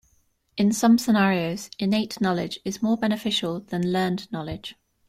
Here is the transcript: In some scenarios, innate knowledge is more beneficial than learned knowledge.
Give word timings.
In 0.57 0.71
some 0.71 0.97
scenarios, 0.97 1.69
innate 1.77 2.19
knowledge 2.19 2.59
is 2.65 2.81
more 2.81 2.97
beneficial 2.97 3.59
than 3.59 3.91
learned 3.93 4.31
knowledge. 4.31 4.75